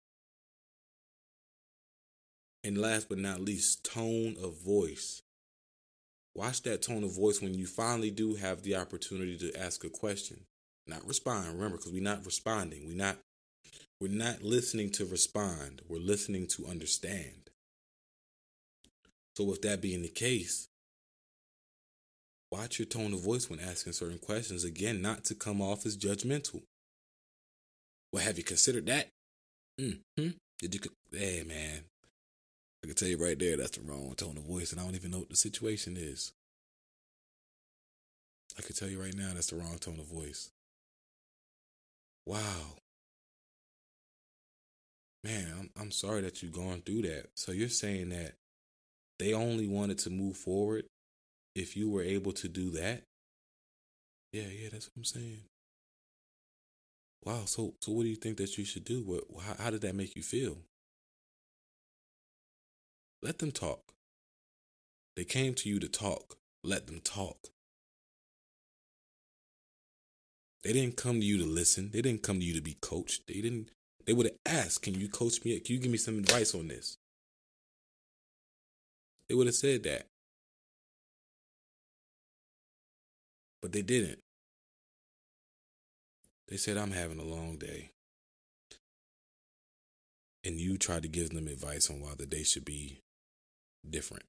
And 2.64 2.80
last 2.80 3.10
but 3.10 3.20
not 3.20 3.42
least, 3.42 3.84
tone 3.86 4.36
of 4.42 4.60
voice. 4.60 5.22
Watch 6.34 6.64
that 6.64 6.82
tone 6.82 7.04
of 7.04 7.16
voice 7.16 7.40
when 7.40 7.54
you 7.54 7.68
finally 7.68 8.10
do 8.10 8.34
have 8.34 8.64
the 8.64 8.76
opportunity 8.76 9.38
to 9.38 9.56
ask 9.56 9.84
a 9.84 9.90
question. 9.90 10.46
Not 10.88 11.08
respond, 11.08 11.54
remember, 11.54 11.78
because 11.78 11.92
we're 11.92 12.02
not 12.02 12.26
responding. 12.26 12.88
We're 12.88 12.98
not 12.98 13.18
we're 14.02 14.08
not 14.08 14.42
listening 14.42 14.90
to 14.94 15.06
respond. 15.06 15.84
We're 15.88 16.00
listening 16.00 16.48
to 16.58 16.66
understand. 16.66 17.52
So 19.38 19.44
with 19.44 19.62
that 19.62 19.80
being 19.80 20.02
the 20.02 20.10
case, 20.10 20.70
watch 22.52 22.80
your 22.80 22.88
tone 22.88 23.14
of 23.14 23.24
voice 23.24 23.48
when 23.48 23.60
asking 23.60 23.94
certain 23.94 24.18
questions. 24.18 24.64
Again, 24.64 25.04
not 25.04 25.24
to 25.26 25.36
come 25.36 25.62
off 25.62 25.86
as 25.86 25.96
judgmental. 25.96 26.64
Well, 28.14 28.24
have 28.24 28.38
you 28.38 28.44
considered 28.44 28.86
that? 28.86 29.10
Mm-hmm. 29.82 30.30
Did 30.60 30.76
you? 30.76 30.82
Hey, 31.12 31.44
man. 31.46 31.82
I 32.84 32.88
can 32.88 32.96
tell 32.96 33.08
you 33.08 33.18
right 33.18 33.40
there, 33.40 33.58
that's 33.58 33.78
the 33.78 33.82
wrong 33.82 34.14
tone 34.16 34.38
of 34.38 34.44
voice, 34.44 34.72
and 34.72 34.80
I 34.80 34.84
don't 34.84 34.96
even 34.96 35.12
know 35.12 35.20
what 35.20 35.30
the 35.30 35.36
situation 35.36 35.98
is. 35.98 36.32
I 38.58 38.62
can 38.62 38.76
tell 38.76 38.90
you 38.90 39.02
right 39.02 39.16
now, 39.16 39.32
that's 39.34 39.48
the 39.48 39.56
wrong 39.56 39.78
tone 39.80 40.00
of 40.00 40.06
voice. 40.06 40.52
Wow. 42.26 42.78
Man, 45.24 45.48
I'm, 45.58 45.70
I'm 45.80 45.92
sorry 45.92 46.22
that 46.22 46.44
you're 46.44 46.52
going 46.52 46.82
through 46.82 47.04
that. 47.04 47.28
So 47.36 47.52
you're 47.52 47.70
saying 47.70 48.10
that 48.10 48.34
they 49.18 49.34
only 49.34 49.68
wanted 49.68 49.98
to 50.00 50.10
move 50.10 50.38
forward 50.38 50.86
if 51.56 51.78
you 51.78 51.90
were 51.90 52.04
able 52.04 52.34
to 52.34 52.48
do 52.48 52.70
that? 52.72 53.04
Yeah, 54.34 54.44
yeah, 54.44 54.70
that's 54.72 54.88
what 54.88 54.98
I'm 54.98 55.04
saying. 55.06 55.44
Wow. 57.26 57.46
So, 57.46 57.76
so 57.80 57.92
what 57.94 58.04
do 58.04 58.10
you 58.10 58.16
think 58.16 58.38
that 58.38 58.58
you 58.58 58.66
should 58.66 58.84
do? 58.84 59.02
What, 59.02 59.24
how, 59.46 59.64
how 59.64 59.70
did 59.70 59.82
that 59.82 59.96
make 59.96 60.16
you 60.16 60.24
feel? 60.24 60.58
Let 63.22 63.40
them 63.40 63.52
talk. 63.52 63.94
They 65.16 65.24
came 65.24 65.54
to 65.56 65.70
you 65.70 65.80
to 65.80 65.88
talk. 65.88 66.38
Let 66.64 66.88
them 66.88 67.00
talk. 67.00 67.50
They 70.64 70.74
didn't 70.74 70.98
come 70.98 71.20
to 71.20 71.26
you 71.26 71.38
to 71.38 71.46
listen. 71.46 71.92
They 71.92 72.02
didn't 72.02 72.24
come 72.24 72.40
to 72.40 72.46
you 72.46 72.54
to 72.56 72.62
be 72.62 72.78
coached. 72.82 73.28
They 73.28 73.42
didn't. 73.42 73.70
They 74.06 74.14
would 74.14 74.26
have 74.26 74.38
asked, 74.46 74.82
"Can 74.82 74.96
you 74.96 75.10
coach 75.10 75.44
me? 75.44 75.60
Can 75.60 75.76
you 75.76 75.82
give 75.82 75.92
me 75.92 75.98
some 75.98 76.20
advice 76.20 76.56
on 76.56 76.68
this?" 76.68 76.98
They 79.28 79.36
would 79.36 79.48
have 79.48 79.56
said 79.56 79.84
that, 79.84 80.08
but 83.62 83.72
they 83.72 83.82
didn't. 83.82 84.23
They 86.54 86.58
said, 86.58 86.78
"I'm 86.78 86.92
having 86.92 87.18
a 87.18 87.24
long 87.24 87.58
day," 87.58 87.90
and 90.44 90.62
you 90.62 90.78
tried 90.78 91.02
to 91.02 91.10
give 91.10 91.32
them 91.32 91.48
advice 91.48 91.90
on 91.90 92.00
why 92.00 92.14
the 92.14 92.28
day 92.28 92.44
should 92.44 92.64
be 92.64 93.00
different. 93.90 94.28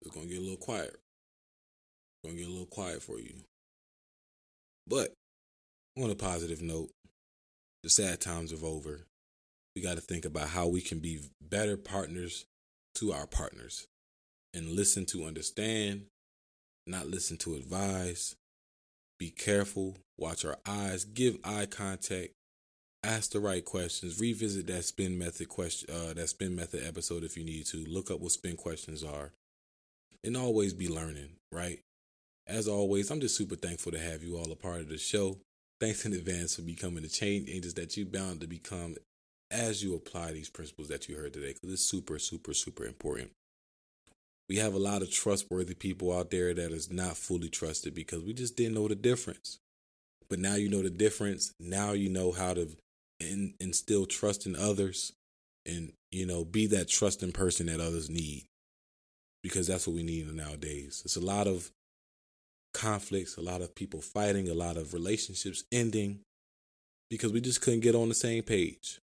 It's 0.00 0.14
gonna 0.14 0.28
get 0.28 0.38
a 0.38 0.42
little 0.42 0.56
quiet. 0.56 0.90
It's 0.94 2.22
gonna 2.22 2.36
get 2.36 2.46
a 2.46 2.50
little 2.50 2.66
quiet 2.66 3.02
for 3.02 3.18
you. 3.18 3.42
But 4.86 5.12
on 5.96 6.10
a 6.10 6.14
positive 6.14 6.62
note, 6.62 6.94
the 7.82 7.90
sad 7.90 8.20
times 8.20 8.52
are 8.52 8.64
over. 8.64 9.08
We 9.74 9.82
got 9.82 9.94
to 9.96 10.00
think 10.00 10.24
about 10.24 10.50
how 10.50 10.68
we 10.68 10.82
can 10.82 11.00
be 11.00 11.18
better 11.40 11.76
partners 11.76 12.46
to 12.94 13.12
our 13.12 13.26
partners 13.26 13.88
and 14.54 14.70
listen 14.70 15.04
to 15.06 15.24
understand, 15.24 16.06
not 16.86 17.08
listen 17.08 17.38
to 17.38 17.56
advise. 17.56 18.36
Be 19.18 19.30
careful, 19.30 19.98
watch 20.18 20.44
our 20.44 20.58
eyes, 20.66 21.04
give 21.04 21.38
eye 21.44 21.66
contact, 21.66 22.30
ask 23.04 23.30
the 23.30 23.40
right 23.40 23.64
questions, 23.64 24.20
revisit 24.20 24.66
that 24.66 24.84
spin 24.84 25.18
method 25.18 25.48
question 25.48 25.94
uh, 25.94 26.12
that 26.14 26.28
spin 26.28 26.56
method 26.56 26.86
episode 26.86 27.22
if 27.22 27.36
you 27.36 27.44
need 27.44 27.66
to. 27.66 27.84
Look 27.88 28.10
up 28.10 28.20
what 28.20 28.32
spin 28.32 28.56
questions 28.56 29.04
are 29.04 29.32
and 30.24 30.36
always 30.36 30.72
be 30.72 30.88
learning, 30.88 31.30
right? 31.50 31.80
As 32.46 32.66
always, 32.66 33.10
I'm 33.10 33.20
just 33.20 33.36
super 33.36 33.56
thankful 33.56 33.92
to 33.92 33.98
have 33.98 34.22
you 34.22 34.36
all 34.36 34.50
a 34.50 34.56
part 34.56 34.80
of 34.80 34.88
the 34.88 34.98
show. 34.98 35.38
Thanks 35.80 36.04
in 36.04 36.12
advance 36.12 36.56
for 36.56 36.62
becoming 36.62 37.02
the 37.02 37.08
change 37.08 37.48
agents 37.48 37.74
that 37.74 37.96
you 37.96 38.06
bound 38.06 38.40
to 38.40 38.46
become 38.46 38.96
as 39.50 39.82
you 39.82 39.94
apply 39.94 40.32
these 40.32 40.48
principles 40.48 40.88
that 40.88 41.08
you 41.08 41.16
heard 41.16 41.32
today, 41.32 41.52
because 41.52 41.72
it's 41.72 41.84
super, 41.84 42.18
super, 42.18 42.54
super 42.54 42.84
important. 42.84 43.30
We 44.52 44.58
have 44.58 44.74
a 44.74 44.78
lot 44.78 45.00
of 45.00 45.10
trustworthy 45.10 45.72
people 45.72 46.14
out 46.14 46.30
there 46.30 46.52
that 46.52 46.72
is 46.72 46.92
not 46.92 47.16
fully 47.16 47.48
trusted 47.48 47.94
because 47.94 48.22
we 48.22 48.34
just 48.34 48.54
didn't 48.54 48.74
know 48.74 48.86
the 48.86 48.94
difference. 48.94 49.60
But 50.28 50.40
now 50.40 50.56
you 50.56 50.68
know 50.68 50.82
the 50.82 50.90
difference. 50.90 51.54
Now 51.58 51.92
you 51.92 52.10
know 52.10 52.32
how 52.32 52.52
to 52.52 52.68
in, 53.18 53.54
instill 53.60 54.04
trust 54.04 54.44
in 54.44 54.54
others 54.54 55.14
and, 55.64 55.94
you 56.10 56.26
know, 56.26 56.44
be 56.44 56.66
that 56.66 56.90
trusting 56.90 57.32
person 57.32 57.64
that 57.68 57.80
others 57.80 58.10
need 58.10 58.44
because 59.42 59.68
that's 59.68 59.86
what 59.86 59.96
we 59.96 60.02
need 60.02 60.30
nowadays. 60.30 61.00
It's 61.06 61.16
a 61.16 61.24
lot 61.24 61.46
of 61.46 61.70
conflicts, 62.74 63.38
a 63.38 63.40
lot 63.40 63.62
of 63.62 63.74
people 63.74 64.02
fighting, 64.02 64.50
a 64.50 64.54
lot 64.54 64.76
of 64.76 64.92
relationships 64.92 65.64
ending 65.72 66.20
because 67.08 67.32
we 67.32 67.40
just 67.40 67.62
couldn't 67.62 67.80
get 67.80 67.94
on 67.94 68.10
the 68.10 68.14
same 68.14 68.42
page. 68.42 69.00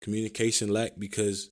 Communication 0.00 0.70
lacked 0.70 0.98
because 0.98 1.50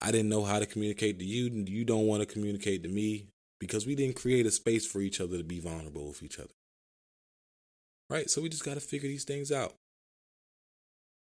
I 0.00 0.10
didn't 0.10 0.30
know 0.30 0.44
how 0.44 0.58
to 0.58 0.66
communicate 0.66 1.18
to 1.18 1.24
you, 1.24 1.50
you 1.66 1.84
don't 1.84 2.06
want 2.06 2.20
to 2.20 2.26
communicate 2.26 2.82
to 2.84 2.88
me 2.88 3.26
because 3.58 3.86
we 3.86 3.94
didn't 3.94 4.16
create 4.16 4.46
a 4.46 4.50
space 4.50 4.86
for 4.86 5.00
each 5.00 5.20
other 5.20 5.36
to 5.36 5.44
be 5.44 5.60
vulnerable 5.60 6.08
with 6.08 6.22
each 6.22 6.38
other. 6.38 6.54
Right? 8.08 8.28
So 8.30 8.40
we 8.40 8.48
just 8.48 8.64
got 8.64 8.74
to 8.74 8.80
figure 8.80 9.08
these 9.08 9.24
things 9.24 9.52
out. 9.52 9.74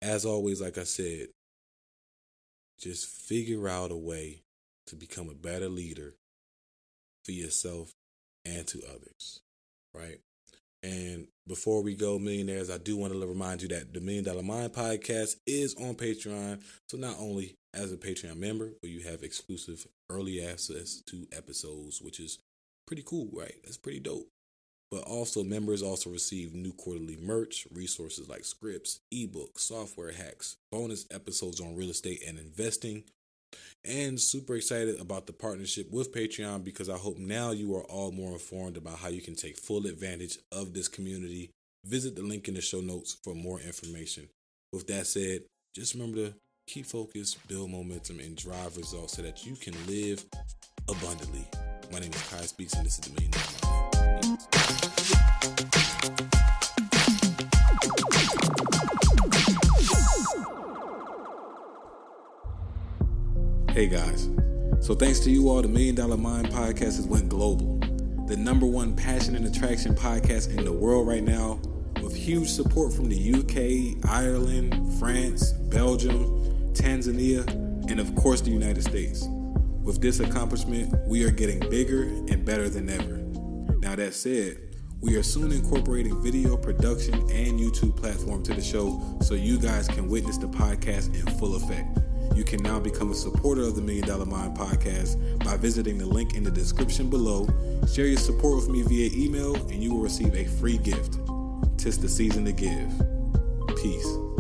As 0.01 0.25
always, 0.25 0.61
like 0.61 0.79
I 0.79 0.85
said, 0.85 1.29
just 2.81 3.07
figure 3.07 3.69
out 3.69 3.93
a 3.93 3.97
way 3.97 4.43
to 4.87 4.97
become 4.97 5.29
a 5.29 5.35
better 5.35 5.69
leader 5.69 6.15
for 7.25 7.33
yourself 7.33 7.93
and 8.45 8.67
to 8.67 8.83
others, 8.89 9.41
right? 9.95 10.19
And 10.83 11.29
before 11.47 11.83
we 11.83 11.95
go, 11.95 12.19
millionaires, 12.19 12.71
I 12.71 12.79
do 12.79 12.97
want 12.97 13.13
to 13.13 13.27
remind 13.27 13.63
you 13.63 13.69
that 13.69 13.93
the 13.95 14.01
Million 14.01 14.25
Dollar 14.25 14.43
Mind 14.43 14.73
podcast 14.73 15.37
is 15.47 15.77
on 15.77 15.95
Patreon. 15.95 16.61
So 16.89 16.97
not 16.97 17.17
only 17.21 17.55
as 17.75 17.93
a 17.93 17.97
Patreon 17.97 18.37
member, 18.37 18.71
where 18.81 18.93
you 18.93 19.01
have 19.01 19.23
exclusive 19.23 19.87
early 20.11 20.45
access 20.45 21.01
to 21.07 21.27
episodes, 21.33 22.01
which 22.01 22.21
is 22.21 22.39
pretty 22.87 23.03
cool, 23.05 23.29
right? 23.33 23.55
That's 23.65 23.77
pretty 23.77 24.01
dope 24.01 24.29
but 24.93 25.05
also 25.05 25.43
members 25.43 25.83
also 25.83 26.11
receive 26.11 26.53
new 26.53 26.75
quarterly 26.75 27.17
merch, 27.17 27.67
resources 27.73 28.29
like 28.29 28.45
scripts, 28.45 29.01
ebooks, 29.13 29.61
software 29.61 30.13
hacks, 30.13 30.59
bonus 30.71 31.07
episodes 31.11 31.63
on 31.63 31.75
real 31.75 31.89
estate 31.89 32.23
and 32.29 32.39
investing, 32.39 33.03
and 33.87 34.21
super 34.21 34.55
excited 34.55 35.01
about 35.01 35.27
the 35.27 35.33
partnership 35.33 35.91
with 35.91 36.15
Patreon 36.15 36.63
because 36.63 36.91
I 36.91 36.99
hope 36.99 37.17
now 37.17 37.53
you 37.53 37.75
are 37.75 37.85
all 37.85 38.13
more 38.13 38.33
informed 38.33 38.77
about 38.77 38.99
how 38.99 39.09
you 39.09 39.23
can 39.23 39.35
take 39.35 39.57
full 39.57 39.87
advantage 39.87 40.37
of 40.53 40.75
this 40.75 40.89
community. 40.89 41.49
Visit 41.87 42.15
the 42.15 42.23
link 42.23 42.47
in 42.47 42.53
the 42.53 42.61
show 42.61 42.83
notes 42.83 43.17
for 43.25 43.35
more 43.35 43.61
information. 43.61 44.29
With 44.75 44.89
that 44.89 45.07
said, 45.07 45.45
just 45.75 45.95
remember 45.95 46.17
to 46.17 46.35
keep 46.67 46.87
focused, 46.87 47.47
build 47.49 47.71
momentum, 47.71 48.21
and 48.21 48.37
drive 48.37 48.77
results 48.77 49.15
so 49.15 49.23
that 49.23 49.45
you 49.45 49.55
can 49.57 49.75
live 49.87 50.25
abundantly. 50.89 51.47
My 51.93 51.99
name 51.99 52.11
is 52.13 52.23
Kai 52.29 52.43
Speaks, 52.43 52.73
and 52.75 52.87
this 52.87 52.99
is 52.99 53.01
the 53.01 53.13
Million 53.13 53.31
Dollar 53.33 54.83
Hey 63.73 63.87
guys, 63.87 64.29
so 64.81 64.95
thanks 64.95 65.21
to 65.21 65.31
you 65.31 65.49
all, 65.49 65.63
the 65.63 65.69
Million 65.69 65.95
Dollar 65.95 66.17
Mind 66.17 66.49
podcast 66.49 66.97
has 66.97 67.07
went 67.07 67.29
global. 67.29 67.79
The 68.29 68.37
number 68.37 68.67
one 68.67 68.95
passion 68.95 69.35
and 69.35 69.47
attraction 69.47 69.95
podcast 69.95 70.57
in 70.57 70.65
the 70.65 70.73
world 70.73 71.09
right 71.09 71.23
now, 71.23 71.61
with 72.03 72.15
huge 72.15 72.49
support 72.49 72.93
from 72.93 73.09
the 73.09 73.35
UK, 73.35 74.05
Ireland, 74.11 74.99
France, 74.99 75.53
Belgium, 75.53 76.42
Tanzania, 76.75 77.49
and 77.91 78.01
of 78.01 78.15
course 78.15 78.41
the 78.41 78.51
United 78.51 78.83
States. 78.83 79.27
With 79.83 80.01
this 80.01 80.21
accomplishment, 80.21 80.95
we 81.07 81.25
are 81.25 81.31
getting 81.31 81.59
bigger 81.71 82.03
and 82.05 82.45
better 82.45 82.69
than 82.69 82.89
ever. 82.89 83.19
Now, 83.81 83.97
that 83.97 84.15
said, 84.15 84.59
we 85.01 85.17
are 85.17 85.23
soon 85.25 85.51
incorporating 85.51 86.23
video 86.23 86.57
production 86.57 87.15
and 87.15 87.59
YouTube 87.59 87.97
platform 87.97 88.45
to 88.45 88.55
the 88.55 88.63
show 88.63 89.19
so 89.21 89.35
you 89.35 89.59
guys 89.59 89.89
can 89.89 90.09
witness 90.09 90.39
the 90.39 90.47
podcast 90.47 91.13
in 91.15 91.27
full 91.39 91.57
effect. 91.57 91.99
You 92.37 92.45
can 92.45 92.63
now 92.63 92.79
become 92.79 93.11
a 93.11 93.15
supporter 93.15 93.63
of 93.63 93.75
the 93.75 93.83
Million 93.83 94.07
Dollar 94.07 94.25
Mind 94.25 94.57
podcast 94.57 95.45
by 95.45 95.57
visiting 95.57 95.99
the 95.99 96.07
link 96.07 96.35
in 96.35 96.45
the 96.45 96.51
description 96.51 97.11
below. 97.11 97.49
Share 97.93 98.07
your 98.07 98.19
support 98.19 98.57
with 98.57 98.69
me 98.69 98.83
via 98.83 99.11
email, 99.13 99.57
and 99.57 99.83
you 99.83 99.93
will 99.93 100.01
receive 100.01 100.35
a 100.35 100.45
free 100.45 100.79
gift. 100.79 101.19
Tis 101.77 101.99
the 101.99 102.09
season 102.09 102.45
to 102.45 102.53
give. 102.53 102.89
Peace. 103.83 104.32